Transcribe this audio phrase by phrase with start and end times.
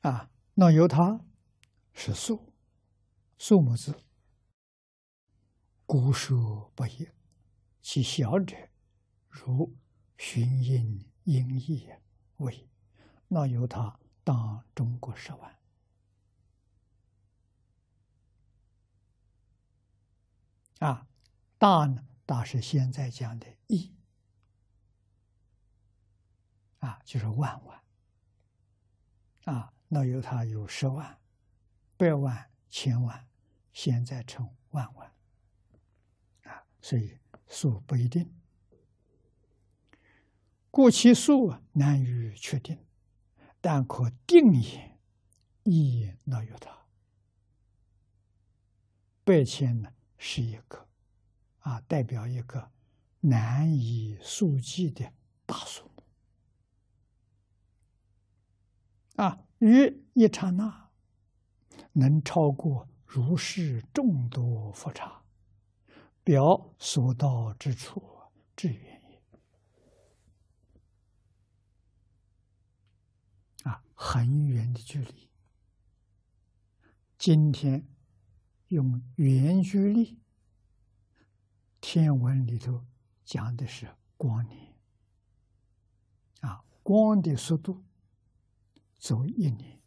[0.00, 1.24] 啊，那由它
[1.92, 2.54] 是数，
[3.36, 4.02] 数目字，
[5.84, 7.08] 古数不一，
[7.82, 8.56] 其小者
[9.28, 9.76] 如
[10.16, 11.86] 寻音音译
[12.38, 12.68] 为，
[13.28, 15.58] 那由它当中国十万。
[20.78, 21.06] 啊，
[21.58, 22.06] 大呢？
[22.24, 23.92] 大是现在讲的亿，
[26.78, 27.82] 啊，就是万万。
[29.44, 31.18] 啊，那有它有十万、
[31.96, 33.28] 百万、千万，
[33.72, 35.12] 现在成万万。
[36.44, 38.32] 啊，所以数不一定，
[40.70, 42.78] 故其数难于确定，
[43.60, 44.88] 但可定也。
[45.64, 46.86] 亦那有它，
[49.24, 49.92] 百千呢？
[50.16, 50.88] 是一个
[51.58, 52.72] 啊，代表一个
[53.20, 55.12] 难以数计的
[55.44, 56.02] 大数目
[59.20, 60.88] 啊，于一刹那
[61.92, 65.22] 能超过如是众多佛刹，
[66.24, 68.02] 表所到之处
[68.56, 69.22] 至远也
[73.64, 75.28] 啊，很远的距离，
[77.18, 77.86] 今天。
[78.68, 80.20] 用圆距离，
[81.80, 82.86] 天文里头
[83.24, 84.76] 讲的是光年
[86.42, 87.82] 啊，光的速度
[89.00, 89.80] 走一年，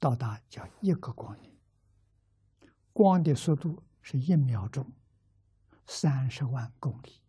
[0.00, 1.56] 到达叫一个光年。
[2.92, 4.92] 光的速度是一秒钟
[5.86, 7.22] 三十万公里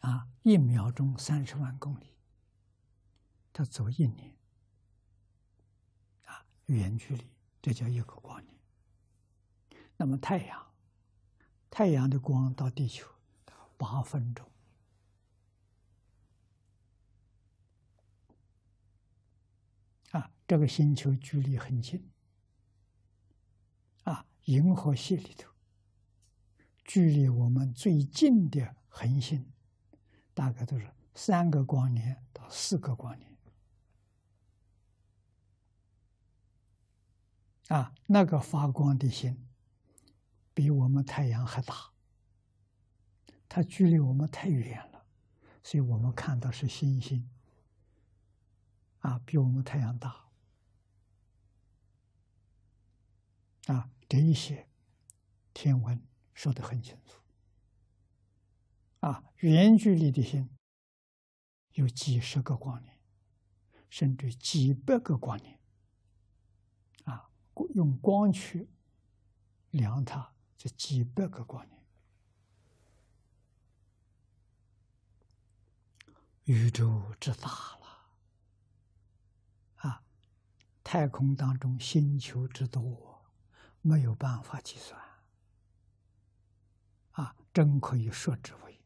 [0.00, 2.16] 啊，一秒钟三十万公里，
[3.52, 4.36] 它走一年。
[6.26, 7.30] 啊远距离，
[7.62, 8.58] 这叫一个光年。
[9.96, 10.74] 那么太阳，
[11.70, 13.06] 太阳的光到地球
[13.76, 14.50] 八分钟
[20.12, 22.10] 啊，这个星球距离很近
[24.02, 24.26] 啊。
[24.46, 25.48] 银河系里头，
[26.82, 29.48] 距离我们最近的恒星，
[30.34, 33.30] 大概都是三个光年到四个光年。
[37.68, 39.46] 啊，那个发光的星
[40.52, 41.92] 比我们太阳还大，
[43.48, 45.06] 它距离我们太远了，
[45.62, 47.30] 所以我们看到是星星。
[48.98, 50.28] 啊，比我们太阳大。
[53.70, 54.68] 啊，这一些
[55.54, 56.02] 天文
[56.34, 57.20] 说的很清楚。
[58.98, 60.50] 啊，远距离的星
[61.74, 62.98] 有几十个光年，
[63.88, 65.60] 甚至几百个光年。
[67.04, 67.30] 啊
[67.74, 68.68] 用光去
[69.70, 71.78] 量它，这几百个光年。
[76.44, 78.10] 宇宙之大了
[79.76, 80.02] 啊！
[80.82, 83.09] 太空当中星球之多，
[83.82, 85.00] 没有办法计算
[87.12, 87.36] 啊！
[87.52, 88.80] 真可以说之为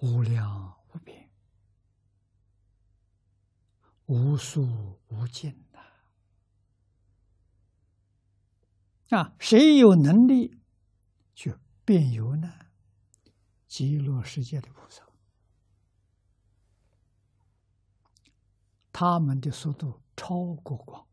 [0.00, 1.30] 无量无边、
[4.06, 5.78] 无数无尽的。
[9.16, 10.60] 啊，谁有能力
[11.34, 12.66] 去变有呢？
[13.66, 15.02] 极乐世界的菩萨，
[18.92, 21.06] 他们的速度超过光，